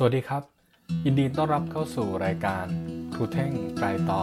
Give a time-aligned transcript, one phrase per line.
[0.00, 0.42] สวัสดีครับ
[1.04, 2.64] ยินดีต้อนรับเข้าสู่รายการ
[3.14, 4.22] ครูเท่งไตรต๊อ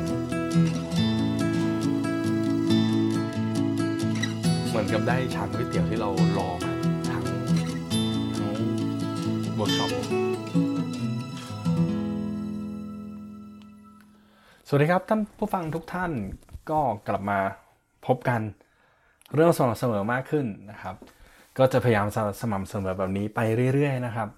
[4.67, 6.71] เหมือนกับได้ชามก๋วยเตี๋ยวที่เรารอมา
[7.09, 7.25] ทั้ง
[8.37, 8.53] ทั้ง
[9.55, 9.91] เวิร์กช็อป
[14.69, 16.11] สวัสดีครับท่านผู้ฟังทุกท่าน
[16.69, 17.39] ก็กลับมา
[18.07, 18.41] พบกัน
[19.33, 20.95] เรื่องสม่ำเสมอมากขึ้นนะครับ
[21.57, 22.07] ก็จะพยายาม
[22.41, 23.39] สม่ำเสมอแบบนี้ไป
[23.73, 24.29] เรื่อย ๆ นะครับ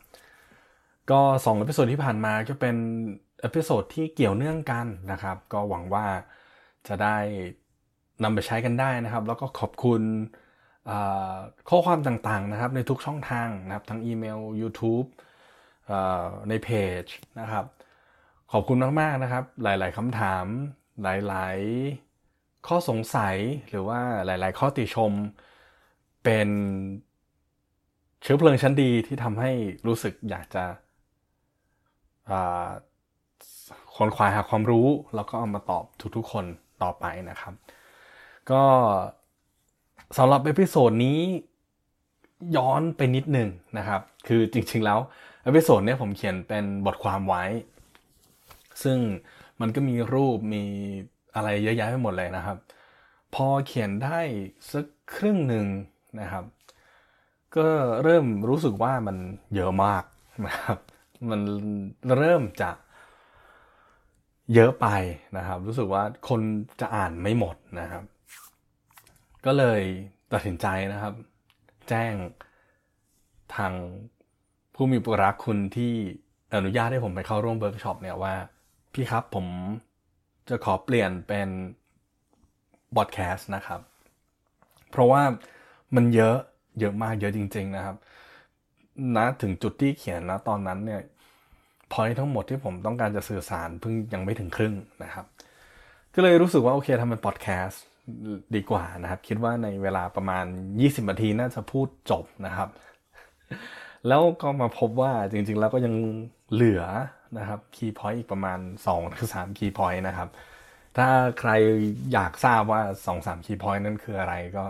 [1.11, 2.75] ก็สอง episode ที่ผ่านมาก็เป็น
[3.41, 6.05] episode ที่เกี่ยวเนื่องกันนะครับ ก็หวังว่า
[6.87, 7.17] จะได้
[8.23, 10.01] นำไปใช้กันได้นะครับ แล้วก็ขอบคุณ
[11.69, 15.07] ข้อความต่างๆนะครับในทุกช่องทางนะครับ ทั้งอีเมล YouTube
[16.49, 16.69] ในเพ
[17.03, 17.05] จ
[17.41, 17.65] นะครับ
[18.53, 20.45] ขอบคุณมากๆนะครับ หลาย ๆคำถาม
[21.03, 21.57] หลาย
[22.13, 23.35] ๆ ข้อสงสัย
[23.69, 25.11] หรือว่าหลาย ๆ ข้อติชม
[26.23, 26.49] เป็น
[28.21, 29.51] เชื้อเพลิงชั้นดีที่ทำให้
[29.87, 30.63] รู้สึกอยากจะ
[33.95, 35.83] ค้นคว้าหาความรู้ แล้วก็เอามาตอบ
[36.15, 36.45] ทุกๆ คน
[36.83, 37.53] ต่อไปนะครับ
[38.51, 38.63] ก็
[40.17, 41.19] สำหรับ episode นี้
[42.57, 44.99] ย้อนไปนิดหนึ่งนะครับ คือจริงๆแล้ว
[45.43, 47.43] episode นี้ผมเขียนเป็นบทความไว้
[48.83, 48.99] ซึ่ง
[49.61, 50.63] มันก็มีรูปมี
[51.35, 52.57] อะไรเยอะแยะไปหมดเลยนะครับ
[53.35, 54.19] พอเขียนได้
[54.71, 55.65] สักครึ่งหนึ่ง
[56.19, 56.45] นะครับ
[57.57, 57.67] ก็
[58.03, 59.17] เริ่มรู้สึกว่ามัน
[59.55, 60.03] เยอะมาก
[60.47, 60.77] นะครับ
[61.29, 61.41] มัน
[62.17, 62.71] เริ่มจะ
[64.55, 64.87] เยอะไป
[65.37, 66.41] นะครับ รู้สึกว่าคน
[66.81, 68.03] จะอ่านไม่หมดนะครับ
[69.45, 69.81] ก็เลย
[70.33, 71.13] ตัดสินใจนะครับ
[71.89, 72.13] แจ้ง
[73.55, 73.73] ทาง
[74.75, 75.93] ผู้มีประรักคุณที่
[76.55, 78.35] อนุญาตให้ผมไปเข้าร่วมเวิร์กช็อปเนี่ยว่า
[78.93, 79.45] พี่ครับผม
[80.49, 81.49] จะขอเปลี่ยนเป็น
[82.95, 83.81] บอดแคสต์นะครับ
[84.91, 85.21] เพราะว่า
[85.95, 86.37] มันเยอะ
[86.79, 87.95] เยอะมากเยอะจริง ๆนะครับ
[89.17, 91.01] นะถึงจุดที่เขียนนะตอนนั้นเนี่ย
[91.91, 94.73] พอยทั้งหมดที่ผมต้องการจะสื่อสารเพิ่งยังไม่ถึงครึ่ง
[95.03, 95.25] นะครับ
[96.15, 97.83] ก็เลยรู้สึกว่าโอเคทำเป็นพอดแคสต์
[98.55, 100.45] ดีกว่านะครับ คิดว่าในเวลาประมาณ
[100.77, 102.69] 20นาทีน่าจะพูดจบนะครับ
[104.07, 105.93] แล้วก็มาพบว่าจริงๆแล้วก็ยัง
[106.53, 106.83] เหลือ
[107.37, 108.59] นะครับ key point อีกประมาณ
[108.89, 110.29] 2ถึง3 key point นะครับ
[110.97, 111.07] ถ้า
[111.39, 111.51] ใคร
[112.13, 112.81] อยากทราบว่า
[113.17, 114.65] 2-3 key point นั้นคืออะไรก็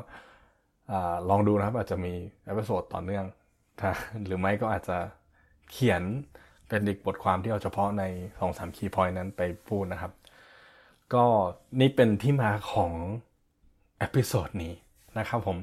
[1.30, 2.14] ลองดูนะครับ อาจจะมี
[2.46, 3.26] episode ต่อเนื่อง
[3.80, 3.90] ถ้า
[4.26, 4.98] หรือไม่ก็อาจจะ
[5.72, 6.04] เขียน
[6.68, 8.04] เป็นอีกบทความที่เอาเฉพาะใน
[8.40, 10.12] 2-3 key point นั้นไปพูดนะครับ
[11.14, 11.26] ก็
[11.80, 12.94] นี่เป็นที่มาของ
[14.00, 14.74] episode นี้
[15.20, 15.58] นะครับผม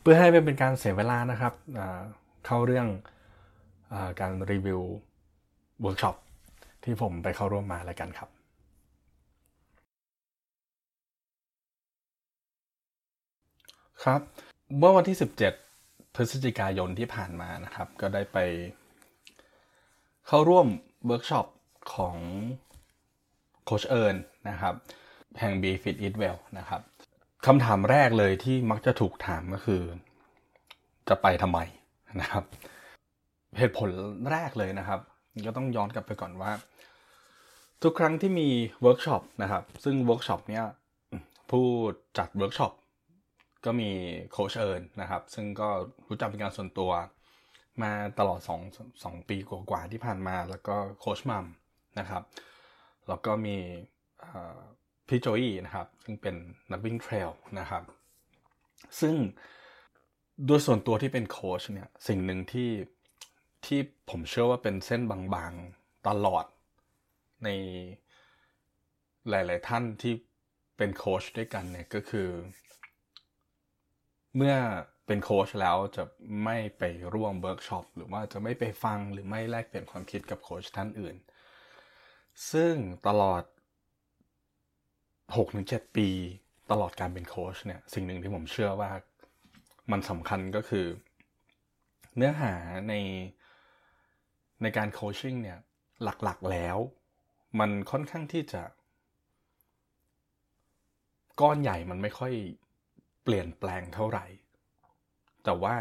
[0.00, 1.52] เพื่อไม่ให้เป็นการเสียเวลานะครับ
[2.46, 4.80] เข้าเรื่องการรีวิว
[5.82, 6.16] เวิร์กช็อป
[6.84, 8.28] ที่ผมไปเข้าร่วมมาแล้วกันครับ
[14.04, 14.20] ครับ
[14.78, 15.16] เมื่อวันที่
[15.64, 18.38] 17 พฤศจิกายนที่ผ่านมานะครับ ก็ได้ไป
[20.26, 20.66] เข้าร่วม
[21.06, 21.46] เวิร์กช็อป
[21.94, 22.16] ของ
[23.64, 24.16] โค้ชเอิร์น
[24.48, 24.74] นะครับ
[25.40, 26.80] แห่ง Be Fit Eat Well นะครับ
[27.46, 29.82] คำถามแรกเลยที่มักจะถูกถามก็คือ
[31.08, 31.58] จะไปทำไม
[32.20, 32.44] นะครับ
[33.58, 33.88] เหตุผล
[34.30, 35.00] แรกเลยนะครับ
[35.46, 36.52] ก็ต้องย้อนกลับไปก่อนว่า
[37.82, 38.48] ทุกครั้งที่มี
[38.82, 40.64] เวิร์กช็อปนะครับ ซึ่งเวิร์กช็อปเนี้ย
[41.50, 41.66] ผู้
[42.18, 42.72] จัดเวิร์กช็อป
[43.64, 43.90] ก็มี
[44.32, 45.68] โค้ชเอิร์นนะครับ ซึ่งก็
[46.08, 46.90] รู้จักเป็นการส่วนตัว
[47.82, 48.40] มาตลอด
[48.74, 49.36] 2 2ปี
[49.70, 51.46] กว่าๆที่ผ่านมา แล้วก็โค้ชมัม
[51.98, 52.22] นะครับ
[53.08, 53.56] แล้วก็มี
[55.08, 56.34] พี่โจยี่นะครับ ซึ่งเป็น
[56.72, 57.82] นักวิ่ง trail นะครับ
[59.00, 59.14] ซึ่ง
[60.46, 62.70] โดยส่วนตัวที่เป็นโค้ชเนี่ยสิ่งหนึ่งที่
[63.66, 66.44] ที่ผมเชื่อว่าเป็นเส้นบางๆตลอด
[67.44, 67.48] ใน
[69.28, 70.14] หลาย ๆ ท่านที่
[70.76, 72.28] เป็นโค้ชด้วยกันเนี่ยก็คือ
[74.36, 74.56] เมื่อ
[75.06, 76.04] เป็นโค้ชแล้วจะ
[76.44, 76.82] ไม่ไป
[77.14, 81.16] ร่วมเวิร์กช็อปหรือว่าจะไม่ไปฟังหรือไม่แลกเปลี่ยนความคิดกับโค้ชท่านอื่น
[82.52, 82.74] ซึ่ง
[83.06, 83.42] ตลอด
[85.08, 86.08] 6-7 ปี
[86.70, 88.90] ตลอดการเป็นโค้ชเนี่ยสิ่งหนึ่งที่ผมเชื่อว่า
[89.92, 90.86] มันสำคัญก็คือ
[92.16, 92.54] เนื้อหา
[92.88, 92.94] ใน
[94.62, 95.58] ในการโคชชิ่งเนี่ย
[96.02, 96.78] หลักๆแล้ว
[97.60, 98.62] มันค่อนข้างที่จะ
[101.40, 102.32] ก้อนใหญ่มันไม่ค่อย
[103.22, 104.26] เปลี่ยนแปลงเท่าไหร่
[105.44, 105.74] แต่ว่า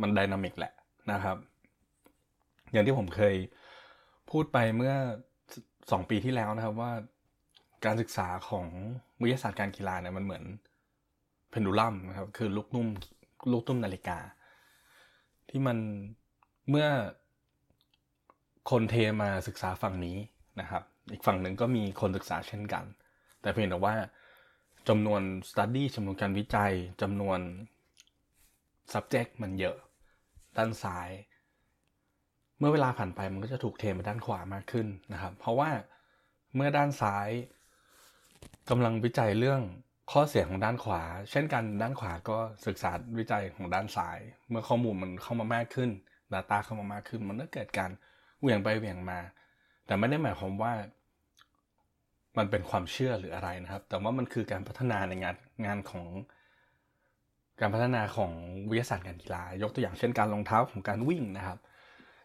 [0.00, 0.72] มันดินามิกแหละ
[1.12, 1.36] นะครับ
[2.72, 3.34] อย่างที่ผมเคย
[4.30, 4.94] พูดไปเมื่อ
[5.90, 6.92] สองปีที่แล้วนะครับว่า
[7.84, 8.66] การศึกษาของ
[9.22, 10.44] วิทยาศาสตร์การกีฬาเนี่ยมันเหมือน
[11.50, 12.88] เพนดูลัมนะครับ คือลูกนุ่ม
[13.52, 14.18] ลูกตุ้มนาฬิกา
[15.50, 15.78] ที่มัน
[16.70, 16.88] เมื่อ
[18.70, 20.16] คนเทมาศึกษาฝั่งนี้
[20.60, 20.82] นะครับ
[21.12, 22.84] อีกฝั่งหนึ่งก็มีคนศึกษาเช่นกัน
[23.42, 23.94] แต่เพียงแต่ว่า
[24.88, 26.72] จำนวน study จำนวนการวิจัย
[27.02, 27.40] จำนวน
[28.92, 29.76] subject มันเยอะ
[30.56, 31.10] ด้านซ้าย
[32.58, 35.70] เมื่อเวลาผ่านไปมันก็จะถูกเทมาด้านขวามากขึ้นนะครับ เพราะว่า
[36.54, 37.28] เมื่อด้านซ้าย
[38.70, 39.60] กำลังวิจัยเรื่อง
[40.12, 44.18] ข้อเสียของด้านขวา เช่นกันด้านขวาก็ศึกษาวิจัยของด้านซ้าย
[44.48, 45.90] เมื่อข้อมูลมันเข้ามามากขึ้น
[46.34, 47.90] Data เข้ามามากขึ้น มันก็เกิดการ
[48.40, 49.20] เหวี่ยงไปเหวี่ยงมา
[49.86, 50.72] แต่ไม่ได้หมายความว่า
[52.38, 55.36] มันเป็นความเชื่อหรืออะไรนะครับ แต่ว่ามันคือการพัฒนาในงาน
[55.66, 56.04] งานของ
[57.60, 58.32] การพัฒนาของ
[58.70, 61.58] วิทยาศาสตร์การกีฬา ยกตัวอย่างเช่นการลงเท้าของการวิ่งนะครับ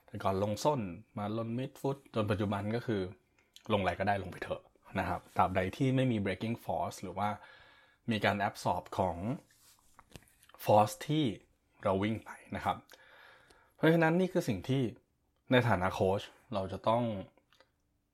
[0.08, 0.80] แต่ก่อนลงส้น
[1.18, 3.02] มาลงมิดฟุตจนปัจจุบันก็คือ
[3.74, 4.62] ลงอะไรก็ได้ลงไปเถอะ
[5.00, 7.30] นะครับตราบใดที่ไม่มี breaking force หรือว่า
[8.12, 9.18] มีการ absorb ของ
[10.64, 11.26] force ที่
[11.84, 12.78] เราวิ่งไปนะครับ
[13.76, 14.84] เพราะฉะนั้นนี่คือสิ่งที่
[15.52, 16.22] ในฐานะโค้ช
[16.54, 17.04] เราจะต้อง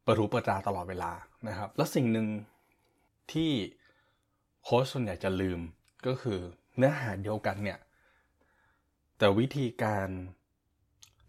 [0.03, 1.11] เปิดรูเปิดตาตลอดเวลา
[1.47, 2.27] นะครับ และสิ่งหนึ่ง
[3.31, 3.51] ที่
[4.63, 5.59] โค้ชส่วนใหญ่จะลืม
[6.05, 6.39] ก็คือ
[6.77, 7.79] เนื้อหาเดียวกันเนี่ย
[9.17, 10.09] แต่วิธีการ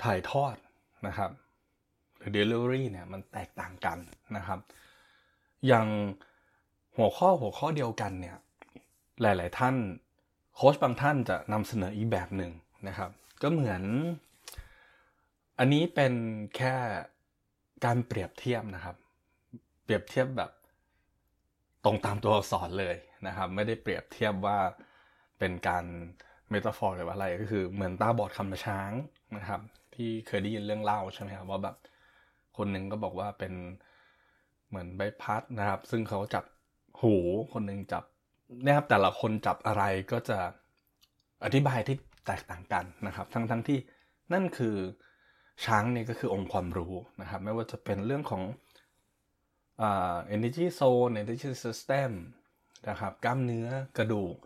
[0.03, 0.57] ถ่ายทอด
[1.07, 1.31] นะครับ
[2.19, 3.99] หรือ delivery เนี่ยมันแตกต่างกัน
[4.37, 4.59] นะครับ
[5.67, 5.87] อย่าง
[6.97, 8.37] หัวข้อหัวข้อเดียวกันเนี่ย
[9.23, 9.77] หลาย ๆ ท่าน
[10.55, 12.53] โค้ชบางท่านจะนำเสนออีกแบบหนึ่ง
[12.89, 13.11] นะครับ
[13.43, 13.83] ก็เหมือน
[15.59, 16.13] อันนี้เป็น
[16.57, 16.75] แค่
[17.85, 18.97] การเปรียบเทียบนะครับ
[19.91, 20.51] รียบเทียบแบบ
[21.85, 22.97] ตรงตามตัวอักษรเลย
[23.27, 24.59] นะครับ ไม่ได้เปรียบเทียบว่า
[25.39, 25.85] เป็นการ
[26.51, 28.93] เมตาฟอร์หรือว่าอะไรก็คือเหมือนตาบอดคำช้าง
[29.37, 29.61] นะครับ
[29.95, 31.77] ที่เคยได้ยินเรื่องเล่าใช่ไหมครับว่าแบบ
[32.57, 33.53] คนหนึ่งก็บอกว่าเป็น
[34.69, 36.45] เหมือนใบพัดนะครับ ซึ่งเขาจับ
[37.01, 37.15] หู
[37.53, 38.05] คนหนึ่งจับ
[38.65, 40.39] นะครับแต่ละคนจับอะไรก็จะ
[41.45, 41.97] อธิบายที่
[42.27, 43.79] แตกต่างกันนะครับ ทั้งทั้งที่
[44.33, 44.77] นั่นคือ
[45.65, 48.43] ช้างเนี่ยก็คือองค์ความรู้นะครับ ไม่ว่าจะเป็นเรื่องของ
[50.35, 52.11] energy zone energy system
[52.89, 54.37] นะครับกล้ามเนื้อกระดูก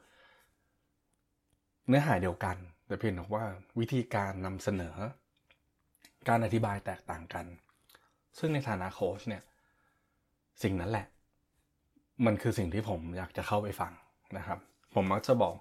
[1.89, 3.45] เนื้อหาเดียวกัน แต่เพียงแต่ว่า
[3.79, 4.97] วิธีการนำเสนอ
[6.29, 7.47] การอธิบายแตกต่างกัน
[8.39, 9.43] ซึ่งในฐานะโค้ชเนี่ย
[10.63, 11.07] สิ่งนั้นแหละ
[12.27, 13.93] มันคือสิ่งที่ผมอยากจะเข้าไปฟัง
[14.37, 14.59] นะครับ
[14.95, 15.57] ผมมักจะบอก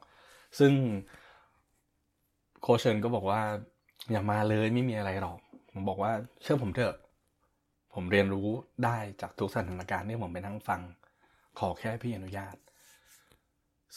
[0.59, 0.73] ซึ่ง
[2.61, 3.41] โคชเชิญก็บอกว่า
[4.11, 5.37] อย่ามาเลยไม่มีอะไรหรอก
[5.71, 6.11] ผมบอกว่า
[6.41, 6.95] เชื่อผมเถอะ
[7.93, 8.47] ผมเรียนรู้
[8.85, 10.81] ได้จากทุกสถานการณ์ที่ผมไปนั่งฟัง
[11.59, 12.55] ขอแค่พี่อนุญาต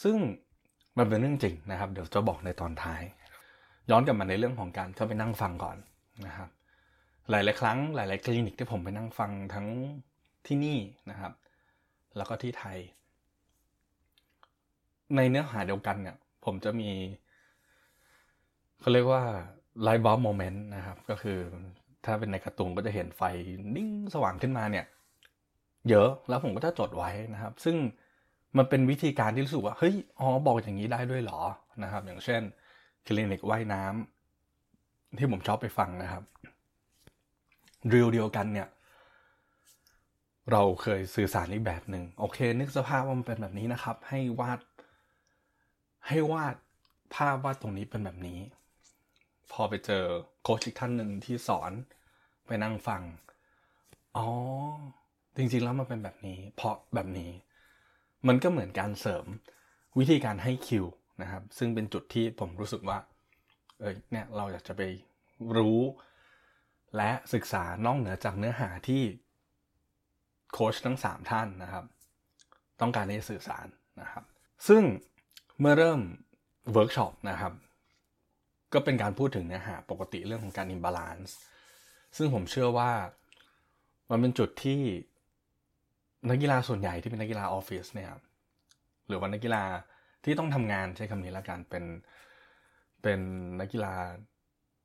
[0.03, 0.17] ซึ่ง
[0.97, 3.01] มันเป็นเรื่องจริงนะครับ เดี๋ยวจะบอกในตอนท้าย
[3.89, 5.77] ย้อนกลับมาในเรื่องของการเข้าไปนั่งฟังก่อน
[6.25, 6.49] นะครับ
[7.29, 9.67] หลาย ๆ ครั้งหลาย ๆ คลินิกที่ผมไปนั่งฟังทั้ง
[10.45, 10.77] ที่นี่
[11.09, 11.33] นะครับ
[12.17, 12.77] แล้วก็ที่ไทย
[15.15, 16.89] ในเนื้อหาเดียวกันเนี่ย ผมจะมี
[18.79, 19.23] เขาเรียกว่า
[19.81, 21.39] ไลท์บอมโมเมนต์นะครับ ก็คือ
[22.07, 23.21] ถ้าเป็นในการ์ตูนก็จะเห็นไฟ
[23.75, 24.85] นิ่งสว่างขึ้นมาเนี่ย
[25.89, 27.75] เยอะแล้วผมก็จะจดไว้นะครับ ซึ่ง
[28.57, 31.41] มันเป็นวิธีการที่รู้สึกว่าเฮ้ยอ๋อบอกอย่างนี้ได้ด้วยเหรอ
[31.83, 32.41] นะครับ อย่างเช่น
[33.05, 36.23] คลินิกว่ายน้ำที่ผมชอบไปฟังนะครับ
[37.89, 38.67] เรีวเดียวกันเนี่ย
[40.51, 44.59] เราเคยสื่อสารอีกแบบหนึ่งโอเค นึกสภาพว่ามันเป็นแบบนี้นะครับ ให้วาด
[46.07, 46.55] ให้วาด
[47.15, 48.39] ภาพวาดตรงนี้เป็นแบบนี้
[49.51, 50.03] พอไปเจอ
[50.43, 51.71] โค้ชอีกท่านหนึ่งที่สอน
[52.47, 53.01] ไปนั่งฟัง
[54.17, 54.27] อ๋อ
[55.37, 57.31] จริงๆแล้วมันเป็นแบบนี้ เพราะแบบนี้
[58.27, 59.25] มันก็เหมือนการเสริม
[59.97, 60.85] วิธีการให้คิว
[61.21, 62.97] นะครับ ซึ่งเป็นจุดที่ผมรู้สึกว่า
[63.79, 64.81] เอยเนี่ยเราอยากจะไป
[65.57, 65.79] รู้
[66.97, 69.01] และศึกษานอกเหนือจากเนื้อหาที่
[70.53, 71.85] โค้ชทั้ง 3 ท่านนะครับ
[72.81, 73.67] ต้องการที่จะสื่อสาร
[74.01, 74.23] นะครับ
[74.67, 74.83] ซึ่ง
[75.59, 76.01] เมื่อเริ่ม
[76.73, 77.53] เวิร์กช็อปนะครับ
[78.73, 81.35] ก็เป็นการพูดถึงเนื้อหาปกติเรื่องของการ imbalance
[82.17, 82.91] ซึ่งผมเชื่อว่า
[84.11, 84.79] มันเป็นจุดที่
[86.29, 88.11] นักกีฬาส่วนใหญ่ที่เป็นนักกีฬาออฟฟิศเนี่ย
[89.07, 89.63] หรือว่านักกีฬา
[90.23, 91.83] ที่ต้องทำงานใช้คำนี้ละกันเป็น
[93.01, 93.19] เป็น
[93.59, 93.93] นักกีฬา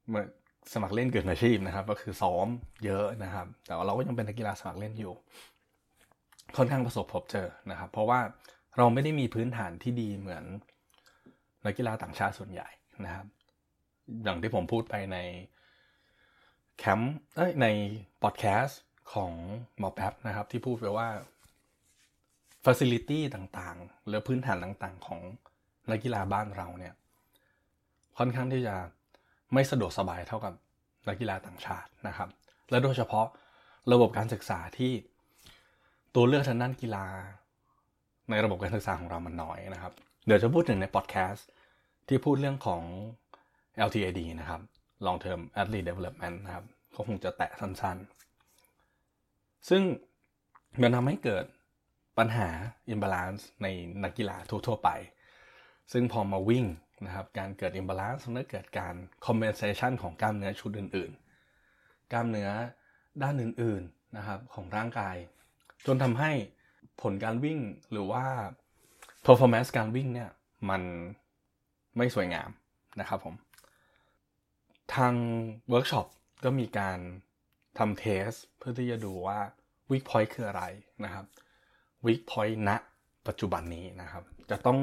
[0.08, 0.24] เมื่อ
[0.72, 2.46] สมัครเล่นเกินอาชีพนะครับ ก็คือซ้อม
[2.84, 5.14] เยอะนะครับ แต่ว่าเราก็ยังเป็นนักกีฬาสมัครเล่นอยู่
[6.56, 8.20] ค่อนข้างประสบพบเจอนะครับ เพราะว่า
[8.78, 10.44] เราไม่ได้มีพื้นฐานที่ดีเหมือน
[11.66, 12.68] นักกีฬาต่างชาติส่วนใหญ่
[13.04, 13.26] นะครับ
[14.24, 15.18] อย่างที่ผมพูดไปใน
[16.78, 17.14] แคมป์
[17.62, 17.66] ใน
[18.22, 18.80] พอดแคสต์
[19.12, 19.32] ของ
[19.78, 21.08] หมอแป๊บนะครับ ที่พูดไปว่า
[22.64, 25.20] Facility ต่างๆ หรือพื้นฐานต่างๆ ของ
[25.90, 26.94] นักกีฬาบ้านเราเนี่ย
[28.18, 28.76] ค่อนข้างที่จะ
[29.52, 30.54] ไม่สะดวกสบายเท่ากับ
[31.08, 32.28] นักกีฬาต่างชาตินะครับ
[32.70, 33.26] และโดยเฉพาะ
[33.92, 34.92] ระบบการศึกษาที่
[36.14, 37.06] ตัวเลือกทางด้านกีฬา
[38.30, 39.92] ในระบบการศึกษาของเรามันน้อยนะครับ
[40.26, 41.48] เดี๋ยวจะพูดถึงในพอดแคสต์
[42.08, 42.82] ที่พูดเรื่องของ
[43.88, 44.60] LTAD นะครับ
[45.06, 49.82] Long Term Athlete Development นะครับก็คงจะแตะสั้นๆซึ่ง
[50.72, 51.44] ซึ่งมันทำให้เกิด
[52.18, 52.48] ปัญหา
[52.94, 53.66] imbalance ใน
[54.04, 54.90] นักกีฬาทั่วๆไป
[55.92, 56.64] ซึ่งพอมาวิ่ง
[57.06, 58.94] นะครับ การเกิด imbalance มันก็เกิดการ
[59.26, 62.50] compensation ของกล้ามเนื้อชุดอื่นๆ กล้ามเนื้อ
[63.22, 65.16] ด้านอื่นๆนะครับของร่างกาย
[65.86, 66.30] จนทำให้
[67.02, 67.58] ผลการวิ่ง
[67.92, 68.24] หรือว่า
[69.26, 70.30] performance การวิ่งเนี่ย
[70.70, 70.82] มัน
[71.96, 72.50] ไม่สวยงาม
[73.00, 73.34] นะครับผม
[74.94, 75.14] ทาง
[75.70, 76.06] เวิร์กช็อป
[76.44, 76.98] ก็มีการ
[77.78, 79.38] ทำ test เพื่อที่จะดูว่า
[79.90, 80.64] weak point คืออะไร
[81.04, 81.26] นะครับ
[82.06, 82.70] weak point ณ
[83.28, 84.78] ปัจจุบันนี้นะครับ จะต้อง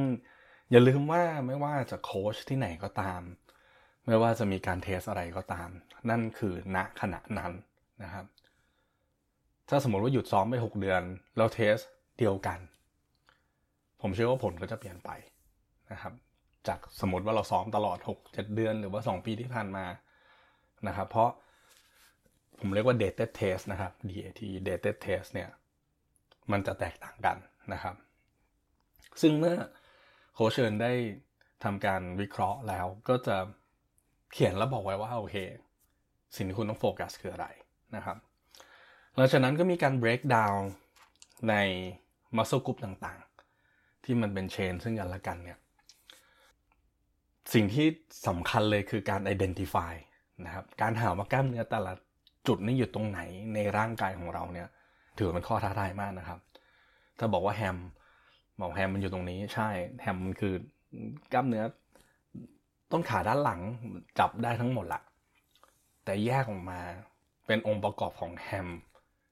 [0.72, 3.22] อย่าลืมว่าไม่ว่าจะโค้ชที่ไหนก็ตาม
[4.06, 5.70] ไม่ว่าจะมีการเทสอะไรก็ตาม
[6.10, 7.52] นั่นคือณขณะนั้น
[8.04, 8.26] นะครับ
[9.70, 11.04] ถ้าสมมติว่าหยุดซ้อมไป 6 เดือน
[11.38, 11.76] แล้วเทส
[12.20, 12.60] เดียวกัน
[14.02, 15.10] ผมเชื่อว่าผลก็จะเปลี่ยนไป
[15.92, 16.14] นะครับ
[16.68, 19.86] จากสมมติว่าเราซ้อมตลอด6-7เดือนหรือว่า2ปีที่ผ่านมา
[20.88, 21.30] นะครับ เพราะ
[22.60, 25.50] ผมเรียกว่า dated test นะครับ DAT dated test เนี่ย
[26.52, 27.38] มันจะแตกต่างกัน
[27.74, 27.96] นะครับ
[29.22, 29.58] ซึ่งเมื่อ
[30.34, 30.92] โคเชิญได้
[31.64, 33.38] ทำการวิเคราะห์แล้วก็จะ
[34.34, 35.36] เขียนแล้วบอกไว้ว่าโอเค
[36.36, 37.48] สิ่งที่คุณต้องโฟกัสคืออะไร
[37.96, 38.18] นะครับ
[39.16, 40.62] หลังจากนั้นก็มีการ break down
[41.50, 41.56] ใน
[42.38, 45.58] muscle group ต่างๆ ที่มันเป็นเชนซึ่งกันและกันเนี่ย
[47.54, 47.88] สิ่งที่
[48.28, 49.94] สำคัญเลยคือการ identify
[50.46, 51.94] นะครับการหาว่ากล้ามเนื้อแต่ละ
[52.48, 53.20] จุดนี้อยู่ตรงไหน
[53.54, 54.68] ในร่างกายของเราเนี่ย
[55.18, 56.40] ถือเป็นข้อท้าทายมากนะครับ
[57.20, 57.78] ถ้าบอกว่าแฮม
[58.62, 59.70] บอกแฮมมันอยู่ตรงนี้ใช่
[60.02, 60.54] แฮมมันคือ
[61.34, 61.64] กล้ามเนื้อ
[62.92, 63.62] ต้นขาด้านหลัง
[64.20, 65.02] จับได้ทั้งหมดละ
[66.06, 66.80] แต่แยกออกมา
[67.48, 68.70] เป็นองค์ประกอบของแฮม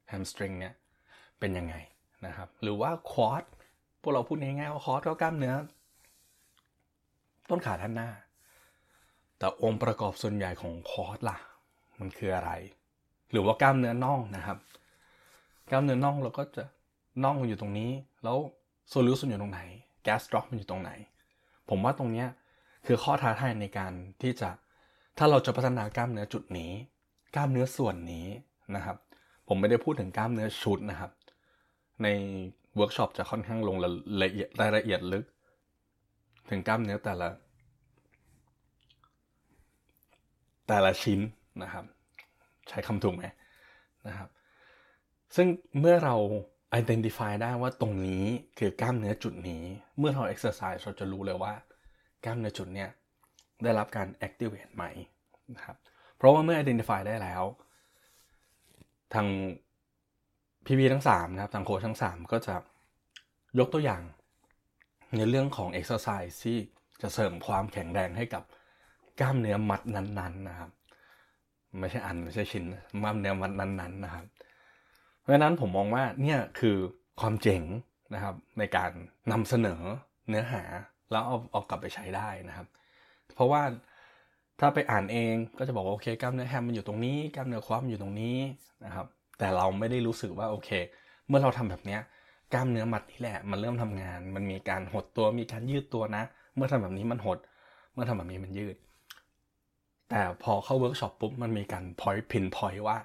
[0.08, 0.74] แฮมสตริงเนี่ย
[1.40, 1.76] เป็นยังไง
[2.26, 3.44] นะครับ หรือว่าควอด
[4.02, 5.56] พวกเราพูดง่ายๆว่าควอดก็กล้ามเนื้อ
[7.50, 8.10] ต้นขาด้านหน้า
[9.38, 11.38] แต่องค์ประกอบส่วนใหญ่ของ quad ล่ะ
[12.00, 12.52] มันคืออะไร
[13.32, 14.58] หรือว่ากล้ามเนื้อน่องนะครับ
[15.72, 16.64] กล้ามเนื้อน่องเราก็จะ
[17.24, 17.92] น่องมันอยู่ตรงนี้
[18.24, 18.38] แล้ว
[18.90, 19.62] soleus มันอยู่ตรงไหน
[20.04, 20.92] gastroc มันอยู่ตรงไหน
[21.70, 22.28] ผมว่าตรงเนี้ย
[22.86, 24.50] คือข้อท้าทายในการที่จะ
[25.18, 26.72] ถ้าเราจะพัฒนากล้ามเนื้อจุดนี้
[27.36, 28.28] กล้ามเนื้อส่วนนี้
[28.76, 28.98] นะครับ
[29.48, 31.12] ผมไม่ได้พูดถึงกล้ามเนื้อชุดนะครับ
[32.04, 32.08] ใน
[32.76, 33.78] เวิร์กช็อปจะค่อนข้างลง
[34.24, 35.26] ละเอียดรายละเอียดลึก
[36.50, 37.30] ถึงกล้ามเนื้อแต่ละ
[40.68, 41.20] แต่ละชิ้น
[41.64, 41.86] นะครับ
[42.70, 43.24] ใช้คำถูกไหม
[44.08, 44.30] นะครับ
[45.36, 45.48] ซึ่ง
[45.80, 46.16] เมื่อเรา
[46.80, 48.24] identify ได้ว่าตรงนี้
[48.60, 49.64] คือกล้ามเนื้อจุดนี้
[50.00, 51.54] เมื่อเรา exercise เราจะรู้เลยว่า
[52.26, 52.90] กล้ามเนื้อจุดเนี้ย
[53.64, 54.84] ได้รับการ activate ไหม
[55.56, 55.78] นะครับ
[56.18, 57.44] เพราะว่าเมื่อ identify ได้แล้ว
[59.14, 59.28] ทาง
[60.66, 62.56] พีพีทั้ง3นะครับทางโค้ชทั้ง 3 ก็จะ
[63.60, 64.02] ยกตัวอย่าง
[65.16, 66.58] ในเรื่องของ exercise ที่
[67.02, 68.44] จะเสริมความแข็งแรงให้กับ
[69.20, 70.72] กล้ามเนื้อมัดนั้นๆนะครับ
[71.80, 72.64] ไม่ใช่อันไม่ใช่ชิ้น
[73.04, 74.26] กล้ามเนื้อมัดนั้นๆนะครับ
[75.20, 76.78] เพราะฉะนั้นผมมองว่าเนี่ยคือ
[77.20, 77.64] ความเจ๋ง
[78.14, 78.92] นะครับ ในการ
[79.32, 79.82] นำเสนอ
[80.30, 80.64] เนื้อหา
[81.12, 82.68] แล้วเอาเอากลับไปใช้ได้นะครับ
[83.34, 83.62] เพราะว่า
[84.60, 88.38] ถ้าไปอ่านเองก็จะบอกว่าโอเคกล้ามเนื้อแฮมมันอยู่ตรงนี้กล้ามเนื้อคว้ามันอยู่ตรงนี้
[88.86, 89.08] นะครับ
[89.40, 90.70] แต่เราไม่ได้รู้สึกว่าโอเค
[91.28, 92.02] เมื่อเราทำแบบเนี้ย
[92.54, 96.24] กล้ามเนื้อมัดนี่แหละ มันเริ่มทำงาน มันมีการหดตัวมีการยืดตัวนะ
[96.56, 97.40] เมื่อทำแบบนี้มันหด
[97.94, 98.76] เมื่อทำแบบนี้มันยืด
[100.10, 102.98] แต่พอเข้าเวิร์กช็อปปุ๊บมันมีการ point pinpoint ว่า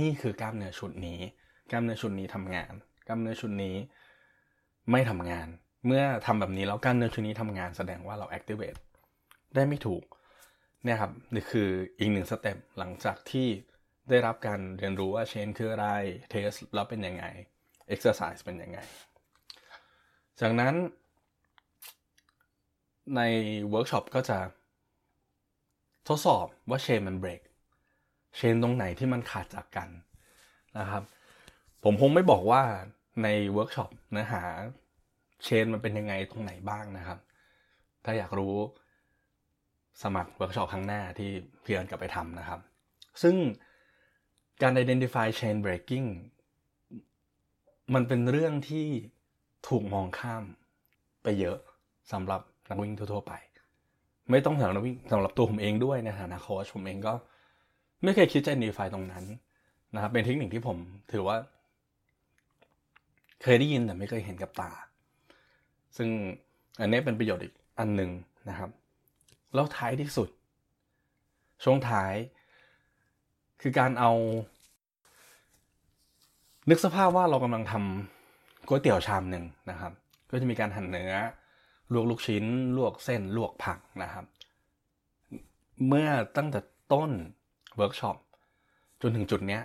[0.00, 1.18] นี่คือกล้ามเนื้อชุดนี้
[1.70, 2.72] กล้ามเนื้อชุดนี้ทำงาน
[3.06, 3.76] กล้ามเนื้อชุดนี้
[4.90, 5.48] ไม่ทำงาน
[5.86, 8.78] เมื่อทำแบบนี้แล้วกล้ามเนื้อชุดนี้ทำงานแสดงว่าเรา activate
[9.54, 10.04] ได้ไม่ถูก
[10.84, 11.68] เนี่ยครับนี่คือ
[11.98, 13.48] อีกหนึ่งสเต็ปหลังจากที่
[14.10, 15.86] ได้รับการเรียนรู้ว่า chain คืออะไร
[16.30, 17.24] test แล้วเป็นยังไง
[17.94, 18.78] exercise เป็นยังไง
[20.40, 20.74] จากนั้น
[23.16, 23.20] ใน
[23.70, 24.38] เวิร์กช็อปก็จะ
[26.08, 27.42] ทดสอบว่า chain มัน break
[28.36, 29.88] chain ตรงไหนที่มันขาดจากกัน
[30.78, 31.02] นะครับ
[31.84, 32.62] ผมคงไม่บอกว่า
[33.22, 34.42] ในเวิร์กช็อปเนื้อหา
[35.44, 37.18] chain มันเป็นยังไงตรงไหนบ้างนะครับ
[38.04, 38.54] ถ้าอยากรู้
[40.02, 41.30] สมัครเวิร์กช็อปครั้งหน้าที่
[41.62, 42.60] เพื่อนกลับไปทำนะครับ
[43.22, 43.36] ซึ่ง
[44.62, 46.06] การ identify chain breaking
[47.94, 48.86] มันเป็นเรื่องที่
[49.68, 50.44] ถูกมองข้าม
[51.22, 51.58] ไปเยอะ
[52.12, 53.32] สำหรับนักวิ่งทั่วๆไป
[54.30, 57.12] ไม่ต้องสำหรับนักวิ่งสำหรับตัวผมเองด้วยในฐานะโค้ชผมเองก็
[58.04, 59.24] ไม่เคยคิดจะ identify ตรงนั้น
[59.94, 60.76] นะครับเป็นเทคนิคที่ผม
[61.12, 61.36] ถือว่า
[63.42, 64.70] เคยได้ยินแต่ไม่เคยเห็นกับตา
[65.96, 66.08] ซึ่ง
[66.80, 68.10] อันนี้เป็นประโยชน์อีกอันหนึ่ง
[68.48, 68.70] นะครับ
[69.54, 70.28] แล้วท้ายที่สุด
[71.64, 72.14] ช่วงท้าย
[73.60, 74.12] คือการเอา
[76.70, 79.92] นึกสภาพว่าเรากำลังทำก๋วยเตี๋ยวชามหนึ่งนะครับ
[80.30, 81.12] ก็จะมีการหั่นเนื้อ
[81.92, 82.44] ลวกลูกชิ้น
[82.76, 84.24] ลวกเส้น ลวกผักนะครับ
[85.86, 86.60] เมื่อตั้งแต่
[86.92, 87.10] ต้น
[87.76, 88.16] เวิร์กช็อป
[89.02, 89.62] จนถึงจุดเนี้ย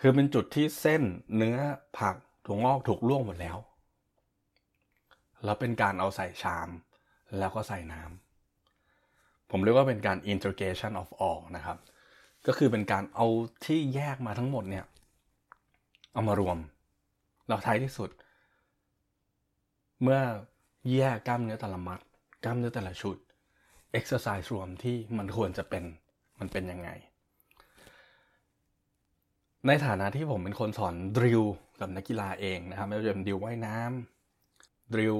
[0.00, 1.02] คือเป็นจุดที่เส้น
[1.36, 1.56] เนื้อ
[1.98, 2.16] ผัก
[2.46, 3.58] ถั่วงอกถูกลวงหมดแล้ว
[5.44, 6.68] แล้วเป็นการเอาใส่ชาม
[7.38, 11.78] แล้วก็ใส่น้ำผมเรียกว่าเป็นการ integration of all นะครับ
[12.46, 13.26] ก็คือเป็นการเอา
[13.64, 14.86] ที่แยกมาทั้งหมดเนี่ย
[16.12, 16.58] เอามารวม
[17.46, 18.10] แล้วท้ายที่สุด
[20.02, 20.20] เมื่อ
[20.94, 22.00] แยกกล้ามเนื้อแต่ละมัด
[22.44, 23.16] กล้ามเนื้อแต่ละชุด
[23.98, 25.84] exercise รวมที่มันควรจะเป็น
[26.40, 26.90] มันเป็นยังไง
[29.66, 31.42] ในฐานะที่ผมเป็นคนสอนดริล
[31.80, 35.18] กับนักกีฬาเองนะครับไม่ว่าจะเป็นดริลว่ายน้ำดริล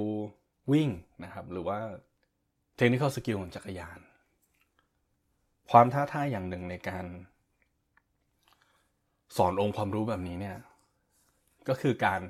[0.71, 0.89] วิ่ง
[1.23, 1.79] นะครับหรือว่า
[2.75, 3.99] เทคนิคอลสกิลของจักรยาน
[5.71, 7.05] ความท้าทายอย่างหนึ่งในการ
[9.37, 10.57] สอนองค์ความรู้แบบนี้เนี่ย
[11.67, 12.21] ก็คือการ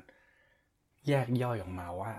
[1.07, 2.13] แยกย่อยออกมาว่า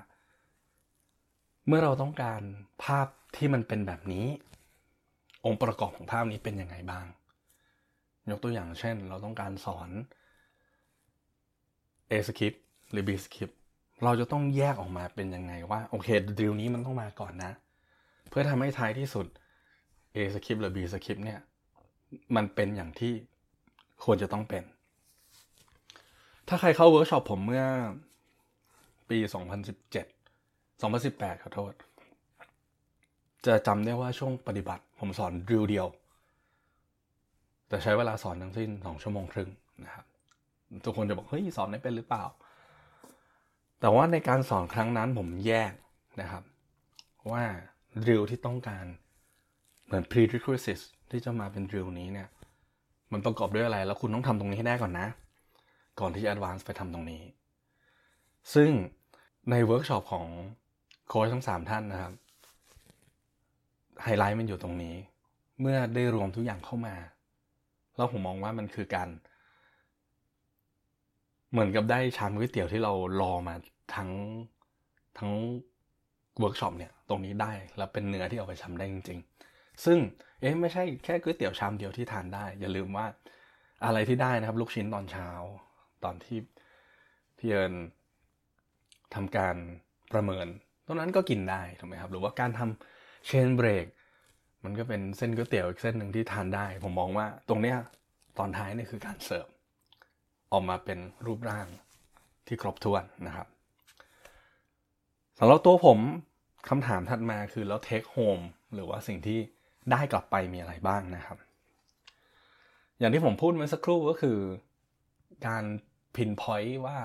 [1.67, 2.41] เมื่อเราต้องการ
[2.85, 3.07] ภาพ
[3.37, 4.27] ที่มันเป็นแบบนี้
[5.45, 7.07] องค์ประกอบของภาพนี้เป็นยังไงบ้าง
[8.31, 9.91] ยกตัวอย่างเช่น เราต้องการสอน
[12.11, 12.59] A skip
[12.91, 13.55] หรือ B skip
[14.05, 17.53] เราจะต้องแยกออกมาเป็นยังไงว่า โอเค drill นี้มันต้องมาก่อนนะ
[18.29, 19.27] เพื่อทำให้ท้ายที่สุด
[20.15, 21.41] A skip หรือ B skip เนี่ย
[22.37, 23.13] มันเป็นอย่างที่
[24.05, 24.63] ควรจะต้องเป็น
[26.49, 27.65] ถ้าใครเข้าเวิร์กช็อปผมเมื่อ
[29.11, 29.19] ปี
[30.01, 31.73] 2017 2018ขอโทษ
[33.47, 35.87] จะจำได้ว่าช่วงปฏิบัติผมสอนดิวเดียว
[37.69, 39.51] แต่ใช้เวลาสอนทั้งสิ้น2ชั่วโมงครึ่ง
[39.85, 40.05] นะครับ
[40.85, 42.25] ทุกคนจะบอก เฮ้ย สอนได้เป็นหรือเปล่า
[43.81, 45.73] แต่ว่าในการสอนครั้งนั้นผมแยก
[46.21, 46.43] นะครับ
[47.31, 47.45] ว่า
[48.07, 48.85] ดิวที่ต้องการ
[49.85, 52.29] เหมือน prerequisites ที่จะมาเป็นดิวนี้เนี่ย
[53.13, 55.07] มันประกอบด้วยอะไร แล้วคุณต้องทำตรงนี้ให้ได้ก่อนนะ
[56.01, 57.23] ก่อนที่จะ advance ไปทำตรงนี้
[58.55, 58.71] ซึ่ง
[59.51, 60.27] ในเวิร์กช็อปของ
[61.09, 62.13] โค้ชทั้งสามท่านนะครับ
[64.03, 64.95] ไฮไลท์มันอยู่ตรงนี้
[65.61, 66.97] เมื่อได้รวมทุกอย่างเข้ามา
[67.97, 69.09] แล้วผมมองว่ามันคือการ
[71.51, 73.55] เหมือนกับได้ชามก๋วยเตี๋ยวที่เรารอมา
[73.95, 74.11] ทั้ง
[75.19, 75.31] ทั้ง
[76.39, 79.19] เวิร์กช็อปเนี่ยตรงนี้ได้แล้วเป็นเนื้อที่เอาไปทำได้จริง
[79.51, 79.99] ๆ ซึ่ง
[80.41, 83.07] เอ๊ะไม่ใช่แค่ก๋วยเตี๋ยวชามเดียวที่ทานได้ อย่าลืมว่า
[83.85, 85.29] อะไรที่ได้นะครับ ลูกชิ้นตอนเช้า
[86.05, 86.39] ตอนที่
[87.39, 87.75] พี่เอิญ
[89.15, 89.57] ทำการ
[90.13, 90.47] ประเมิน
[90.87, 93.87] ตรงนั้นก็กินได้ถูกไหมครับ หรือว่าการทำเชนเบรก
[94.65, 97.77] มันก็เป็นเส้นก๋วยเตี๋ยวอีกเส้นหนึ่งที่ทานได้ ผมมองว่าตรงเนี้ย
[98.39, 99.47] ตอนท้ายนี่คือการเสิร์ฟ
[100.53, 101.67] ออกมาเป็นรูปร่าง
[102.47, 103.47] ที่ครบถ้วนนะครับ
[105.39, 105.99] สำหรับตัวผม
[106.69, 108.39] คำถามถัดมาคือแล้วเทคโฮม
[108.75, 109.39] หรือว่าสิ่งที่
[109.91, 111.39] ได้กลับไปมีอะไรบ้างนะครับ
[112.99, 114.39] อย่างที่ผมพูดเมื่อสักครู่ก็คือ
[115.47, 115.65] การ
[116.17, 116.99] pinpoint ว่า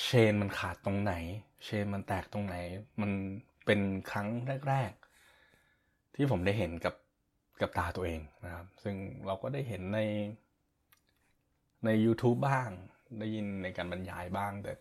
[0.00, 1.14] chain มันขาดตรงไหน
[1.64, 2.56] chain มันแตกตรงไหน
[3.00, 3.10] มัน
[3.66, 4.28] เป็นครั้ง
[4.68, 4.92] แรก
[5.54, 6.94] ๆ ที่ผมได้เห็นกับ
[7.60, 10.00] กับตาตัวเองนะครับ ซึ่งเราก็ได้เห็นใน
[11.84, 12.68] ใน YouTube บ้าง
[13.18, 14.72] ได้ยินในการบรรยายบ้างแต่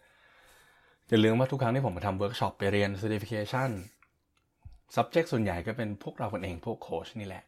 [1.07, 3.71] อย่าลืมว่าทุกครั้งที่ผมมาทำเวิร์กช็อปไปเรียน certification
[4.95, 7.43] subject ส่วนใหญ่ก็เป็นพวกเรากันเองพวกโค้ชนี่แหละ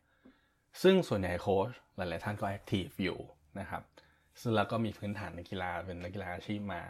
[0.83, 3.19] ซึ่งส่วนใหญ่โค้ชหลาย ๆ ท่านก็ active อยู่
[3.59, 3.83] นะครับ
[4.41, 6.81] ซึ่งแล้วก็มีพื้นฐานในกีฬาเป็นนักกีฬาอาชีพมา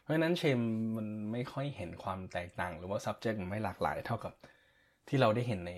[0.00, 0.60] เพราะฉะนั้น chain
[0.96, 4.32] มันไม่ค่อยเห็นความแตกต่าง หรือว่า subject มันไม่หลากหลายเท่ากับ
[5.08, 5.72] ที่เราได้เห็นใน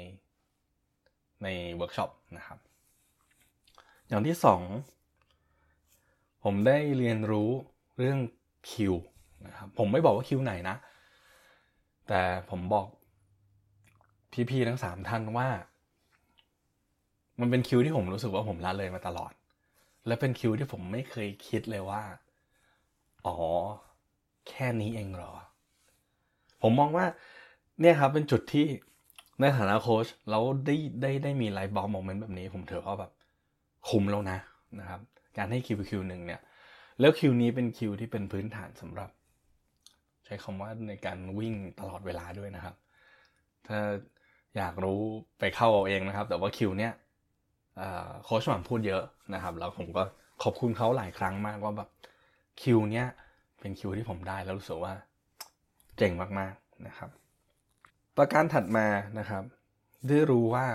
[1.43, 2.59] ในเวิร์กช็อปนะครับ
[4.09, 4.61] อย่างที่สอง
[6.45, 7.51] ผมได้เรียนรู้
[7.97, 8.19] เรื่อง
[8.71, 8.95] คิว
[9.47, 10.77] นะครับผมไม่บอกว่าคิวไหนนะ
[12.09, 12.87] แต่ผมบอก
[14.51, 15.49] พี่ๆทั้งสามท่านว่า
[17.41, 19.33] มันเป็นคิวที่ผมรู้สึกว่าผมละเลยมาตลอด
[20.07, 22.03] และเป็นคิวที่ผมไม่เคยคิดเลยว่า
[23.27, 23.37] อ๋อ
[24.49, 25.33] แค่นี้เองเหรอ
[26.63, 27.07] ผมมองว่า
[27.81, 28.67] เนี่ยครับเป็นจุดที่
[29.41, 33.13] ในฐานะโค้ชเราได้ได้ได้มี light bulb moment แบบนี้ ผมถือว่าแบบ
[33.89, 34.39] คุ้มแล้วนะ
[34.81, 35.01] นะครับ
[35.37, 36.41] การให้คิวคิวหนึ่งเนี่ย
[37.01, 39.11] แล้วคิวนี้เป็นคิวที่เป็นพื้นฐานสำหรับ
[40.25, 42.75] ใช้คำว่าในการวิ่งตลอดเวลาด้วยนะครับ
[43.67, 43.79] ถ้า
[44.57, 45.01] อยากรู้
[45.39, 46.93] ไปเข้าเอาเองนะครับ แต่ว่าคิวเนี้ย
[48.25, 49.03] โค้ชหม่ำพูดเยอะ
[49.35, 50.03] นะครับ แล้วผมก็
[50.43, 51.89] ขอบคุณเขาหลายครั้งมากว่าแบบ
[52.63, 53.09] คิวเนี้ย
[53.61, 54.95] เป็นคิวที่ผมได้แล้วรู้สึกว่า
[55.97, 57.11] เจ๋งมากๆนะครับ
[58.17, 58.87] ประการถัดมา
[59.19, 59.43] นะครับ
[60.09, 60.67] ได้รู้ว่า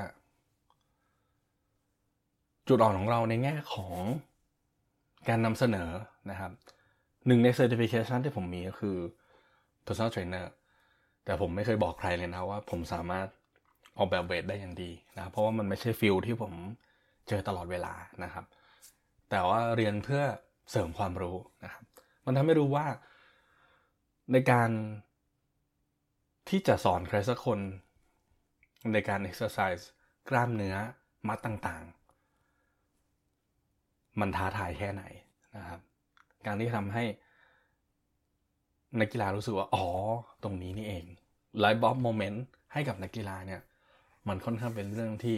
[2.67, 3.95] จุดอ่อนของเราในแง่ของ
[5.29, 5.89] การนำเสนอ
[6.29, 6.51] นะครับ
[7.27, 8.97] หนึ่งใน certification ที่ผมมีก็คือ
[9.85, 10.45] personal trainer
[11.25, 13.27] แต่ผมไม่เคยบอกใครเลยนะว่าผมสามารถ
[13.97, 16.53] ออกแบบเวทได้อย่างดีนะ เพราะว่ามันไม่ใช่ฟิลที่ผม
[17.27, 18.45] เจอตลอดเวลานะครับ
[19.29, 20.23] แต่ว่าเรียนเพื่อ
[20.71, 21.84] เสริมความรู้นะครับ
[22.25, 22.86] มันทำให้รู้ว่า
[24.31, 24.69] ในการ
[26.49, 27.60] ที่จะสอนใครสักคน
[28.93, 29.84] ในการ exercise
[30.29, 30.75] กล้ามเนื้อ
[31.27, 35.03] มัดต่างๆ มันท้าทายแค่ไหน
[35.57, 35.79] นะครับ
[36.45, 37.03] การที่ทำให้
[38.99, 39.86] นักกีฬารู้สึกว่า อ๋อ
[40.43, 41.05] ตรงนี้นี่เอง
[41.60, 43.62] ไลฟ์บ๊อบโมเมนต์ให้กับนักกีฬาเนี่ย
[44.27, 45.38] มันค่อนข้างเป็นเรื่องที่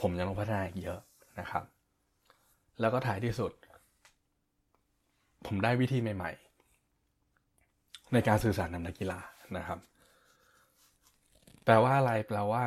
[0.00, 1.00] ผมยังต้องพัฒนาอีกเยอะ
[1.40, 1.64] นะครับ
[2.80, 3.52] แล้วก็ท้ายที่สุด
[5.46, 6.32] ผมได้วิธีใหม่
[7.22, 9.20] ๆ ในการสื่อสารกับนักกีฬา
[9.56, 9.78] นะครับ
[11.64, 12.64] แปลว่าอะไรแปลว่า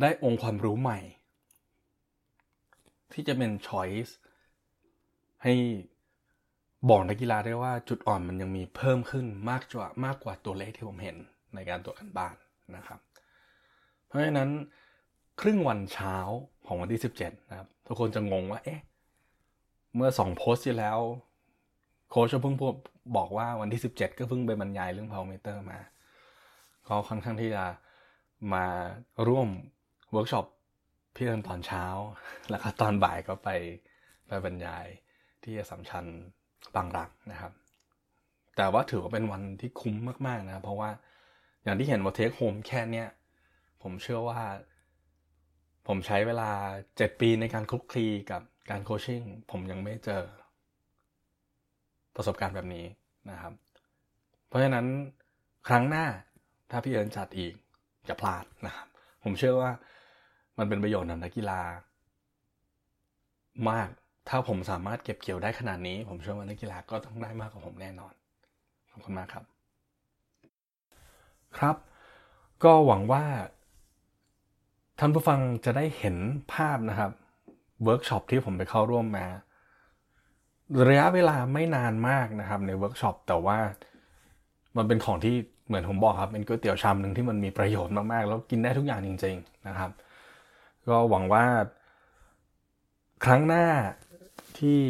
[0.00, 0.98] ได้องค์ความรู้ใหม่
[3.12, 4.12] ที่จะเป็น choice
[5.42, 5.54] ให้
[6.90, 11.16] บอกนักกีฬาได้ว่าจุดอ่อนมันยังมีเพิ่มขึ้นมากกว่ามากกว่าตัวเลขที่ผมเห็น
[11.54, 12.34] ในการตรวจกันบ้าน
[12.76, 13.00] นะครับ
[14.06, 14.50] เพราะฉะนั้น
[15.40, 16.16] ครึ่งวันเช้า
[16.66, 18.80] ของวันที่ 17 นะครับ ทุกคนจะงงว่า เอ๊ะ
[19.94, 20.98] เมื่อสองโพสต์ที่แล้ว
[22.10, 22.56] โค้ชเพิ่ง
[23.16, 25.78] บอกว่าวันที่ 17 ก็เพิ่งไปบรรยายเรื่อง power meter มา
[26.88, 27.64] ก็ค่อนข้างที่จะ
[28.54, 28.66] มา
[29.28, 29.48] ร่วม
[30.12, 30.46] เวิร์กช็อป
[31.14, 31.84] พี่เริ่มตอนเช้า
[32.50, 33.48] แล้วก็ตอนบ่ายก็ไป
[34.26, 34.86] ไปบรรยาย
[35.42, 36.04] ที่สัมชัน
[36.74, 37.52] บางรักนะครับ
[38.56, 39.94] แต่ว่าถือว่าเป็นวันที่คุ้ม
[40.26, 40.90] มากๆนะ เพราะว่า
[41.64, 43.08] อย่างที่เห็นว่า take home แค่เนี้ย
[43.82, 44.40] ผมเชื่อว่า
[45.86, 46.50] ผมใช้เวลา
[46.86, 50.22] 7 ปีในการคลุกคลีกับการโคชชิ่งผมยังไม่เจอ
[52.16, 52.84] ประสบการณ์แบบนี้
[53.30, 53.52] นะครับ
[54.48, 54.86] เพราะฉะนั้น
[55.68, 56.06] ครั้งหน้า
[56.70, 57.54] ถ้าพี่เอิญจัดอีก
[58.06, 58.86] อย่าพลาดนะครับ
[59.24, 59.70] ผมเชื่อว่า
[60.58, 61.60] มันเป็นประโยชน์กับนักกีฬา
[63.70, 63.88] มาก
[64.28, 68.12] ถ้าผมสามารถเก็บเกี่ยวได้ขนาดนี้ ผมเชื่อว่านักกีฬาก็ต้องได้มากกว่าผมแน่นอน
[68.90, 69.44] ขอบคุณมากครับ
[71.58, 71.76] ครับ
[72.64, 73.24] ก็หวังว่า
[74.98, 76.16] ท่านผู้ฟังจะได้เห็น
[76.52, 77.12] ภาพนะครับ
[77.84, 79.26] เวิร์กช็อปที่ผมไปเข้าร่วมมา
[80.88, 83.58] ระยะเวลาไม่นานมากนะครับในเวิร์กช็อปแต่ว่า
[84.76, 85.34] มันเป็นของที่
[85.66, 89.90] เหมือนผมบอกครับเป็นก๋วยเตี๋ยวชามหนึ่งที่มันมีประโยชน์มากๆ แล้วกินได้ทุกอย่างจริง ๆนะครับ
[90.88, 91.44] ก็หวังว่า
[93.24, 93.66] ครั้งหน้า
[94.58, 94.80] ที่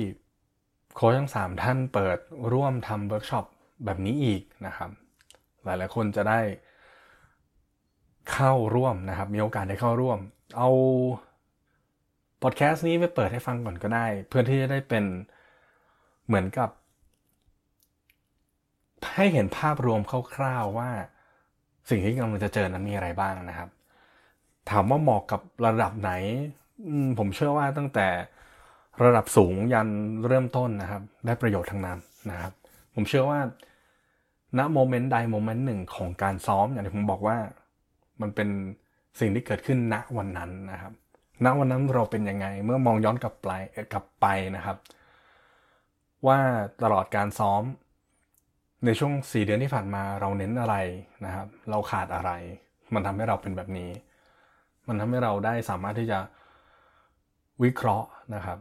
[0.94, 2.18] โค้ชทั้งสามท่านเปิด
[2.52, 3.44] ร่วมทำเวิร์กช็อป
[3.84, 4.90] แบบนี้อีกนะครับ
[5.64, 6.40] หลายๆคนจะได้
[8.32, 10.18] เข้าร่วมนะครับ มีโอกาสได้เข้าร่วม
[10.58, 10.70] เอา
[12.42, 15.04] พอดแคสต์นี้ไปเปิดให้ฟังก่อนก็ได้ เพื่อที่จะได้เป็น
[16.26, 16.70] เหมือนกับ
[19.14, 20.00] ให้เห็นภาพรวม
[20.34, 20.90] คร่าวๆว่า
[21.88, 23.68] สิ่งที่กำลังจะเจอนั้นมีอะไรบ้างนะครับ
[24.70, 26.12] ถามว่าเหมาะกับระดับไหน
[27.18, 28.06] ผมเชื่อว่าตั้งแต่
[29.04, 29.88] ระดับสูงยัน
[30.26, 31.98] เริ่มต้นนะครับ ได้ประโยชน์ทั้งนั้น
[32.30, 32.52] นะครับ
[32.94, 33.40] ผมเชื่อว่า
[34.58, 37.36] ณโมเมนต์ใดโมเมนต์หนึ่งของการซ้อมอย่างที่ผมบอกว่า
[38.20, 38.48] มันเป็น
[39.20, 40.92] สิ่งที่เกิดขึ้นณวันนั้นนะครับ
[41.44, 43.50] ณวันนั้นเราเป็นยังไงเมื่อมองย้อนกลับไป
[43.92, 44.26] กลับไป
[44.56, 44.76] นะครับ
[46.26, 46.38] ว่า
[46.82, 47.62] ตลอดการซ้อม
[48.84, 50.76] ในช่วง 4 เดือนที่ผ่านมาเราเน้นอะไร
[51.24, 52.30] นะครับ เราขาดอะไร
[52.94, 53.90] มันทำให้เราเป็นแบบนี้
[54.88, 56.18] มันทำให้เราได้สามารถที่จะ
[57.62, 58.58] วิเคราะห์นะครับ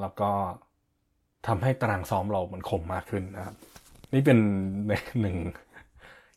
[0.00, 0.30] แล้วก็
[1.46, 3.54] ทำให้ตารางซ้อมเรามันคมมากขึ้นนะครับ
[4.12, 4.38] นี่เป็น
[5.20, 5.36] หนึ่ง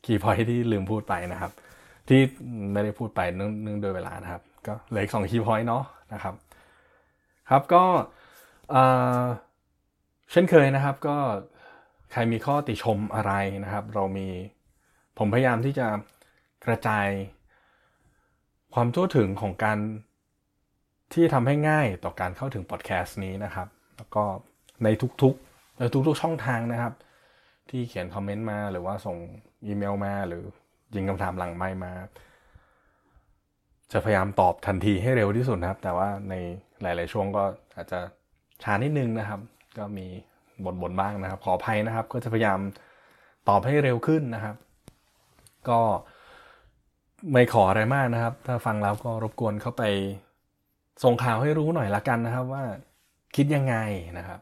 [0.05, 1.51] คีย์พอยที่ลืมพูดไปนะครับ
[2.07, 2.21] ที่
[2.73, 6.35] ไม่ได้พูดไปเนื่องโดยเวลานะครับ ก็เหลืออีกสองคีย์พอยต์เนาะนะครับ
[7.49, 7.83] ครับก็
[10.31, 11.17] เช่นเคยนะครับก็
[12.11, 14.27] ใครมีข้อติชมอะไรนะครับ เรามี
[15.17, 15.87] ผมพยายามที่จะ
[16.65, 17.07] กระจาย
[18.73, 19.77] ความทั่วถึงของการ
[21.13, 24.23] ที่ทำให้ง่ายต่อการเข้าถึงพอดแคสต์นี้นะครับ แล้วก็
[24.83, 24.87] ใน
[25.21, 26.93] ทุกๆในทุกๆช่องทางนะครับ
[27.69, 29.17] ที่เขียนคอมเมนต์มาหรือว่าส่ง
[29.65, 30.43] อีเมลมาหรือ
[30.95, 31.91] ยิงคำถามหลังไมค์มา
[33.91, 36.33] จะพยายามตอบทันทีให้เร็วที่สุดนะครับ แต่ว่าใน
[36.81, 37.43] หลาย ๆ ช่วงก็
[37.75, 37.99] อาจจะ
[38.63, 39.39] ช้านิดนึงนะครับ
[39.77, 40.07] ก็มี
[40.65, 42.59] บ่นๆบ้างนะครับ ขออภัยนะครับ ก็จะพยายาม
[43.49, 44.55] ตอบให้เร็วขึ้นนะครับ
[45.69, 45.79] ก็
[47.31, 49.83] ไม่ขออะไรมากนะครับ ถ้าฟังแล้วก็รบกวนเข้าไป
[51.03, 52.63] ส่งข่าวให้รู้หน่อยละกันนะครับว่า
[53.35, 53.75] คิดยังไง
[54.17, 54.39] นะครับ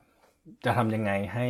[0.66, 1.48] จะทำยังไงให้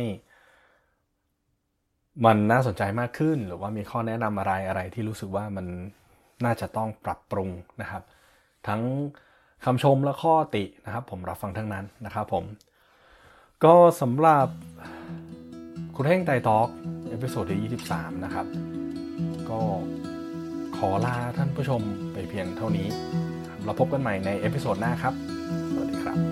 [2.24, 5.66] มันน่าสนใจมากขึ้น หรือว่ามีข้อแนะนำอะไรอะไรที่รู้สึกว่ามัน
[6.44, 8.02] น่าจะต้องปรับปรุงนะครับ
[8.68, 8.82] ทั้ง
[9.64, 12.44] คำชมและข้อตินะครับ ผมรับฟังทั้งนั้นนะครับผม
[13.64, 14.48] ก็สำหรับ
[15.94, 16.68] ครูเท่งไตรต๊อก
[17.08, 18.46] episode ที่ 23 นะครับ
[19.50, 19.58] ก็
[20.76, 21.80] ขอลาท่านผู้ชม
[22.12, 22.86] ไปเพียงเท่านี้
[23.64, 25.14] เราพบกันใหม่ใน episode หน้าครับ
[25.72, 26.31] สวัสดีครับ